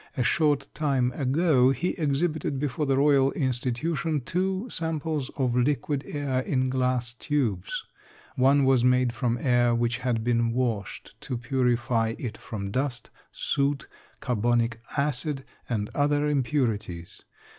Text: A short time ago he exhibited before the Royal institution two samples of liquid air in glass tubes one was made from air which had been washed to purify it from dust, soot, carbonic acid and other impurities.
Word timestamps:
A 0.17 0.23
short 0.23 0.67
time 0.73 1.11
ago 1.11 1.69
he 1.69 1.89
exhibited 1.89 2.57
before 2.57 2.87
the 2.87 2.97
Royal 2.97 3.31
institution 3.33 4.21
two 4.21 4.67
samples 4.67 5.29
of 5.37 5.55
liquid 5.55 6.03
air 6.07 6.39
in 6.39 6.71
glass 6.71 7.13
tubes 7.13 7.83
one 8.35 8.65
was 8.65 8.83
made 8.83 9.13
from 9.13 9.37
air 9.37 9.75
which 9.75 9.99
had 9.99 10.23
been 10.23 10.53
washed 10.53 11.13
to 11.21 11.37
purify 11.37 12.15
it 12.17 12.35
from 12.35 12.71
dust, 12.71 13.11
soot, 13.31 13.87
carbonic 14.21 14.81
acid 14.97 15.45
and 15.69 15.91
other 15.93 16.27
impurities. 16.27 17.21